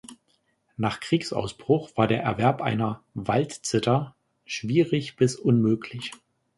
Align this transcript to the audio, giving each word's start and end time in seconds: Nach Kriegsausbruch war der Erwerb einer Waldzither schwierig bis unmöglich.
Nach 0.77 0.99
Kriegsausbruch 0.99 1.95
war 1.95 2.07
der 2.07 2.23
Erwerb 2.23 2.59
einer 2.63 3.03
Waldzither 3.13 4.15
schwierig 4.47 5.15
bis 5.15 5.35
unmöglich. 5.35 6.11